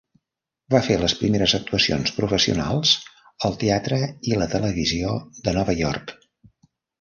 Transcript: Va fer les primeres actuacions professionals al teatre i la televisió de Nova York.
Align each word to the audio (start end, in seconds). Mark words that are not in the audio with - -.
Va 0.75 0.79
fer 0.85 0.95
les 1.01 1.13
primeres 1.17 1.53
actuacions 1.57 2.13
professionals 2.15 2.93
al 3.51 3.59
teatre 3.65 4.01
i 4.31 4.41
la 4.41 4.49
televisió 4.55 5.13
de 5.47 5.55
Nova 5.61 5.77
York. 5.83 6.17